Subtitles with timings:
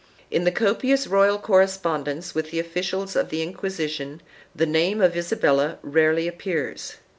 [0.31, 4.23] In the copious royal correspondence with the officials of the Inquisi tion
[4.55, 6.95] the name of Isabella rarely appears.